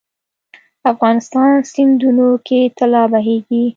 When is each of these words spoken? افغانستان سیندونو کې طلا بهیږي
افغانستان 0.91 1.51
سیندونو 1.71 2.29
کې 2.47 2.59
طلا 2.77 3.03
بهیږي 3.11 3.63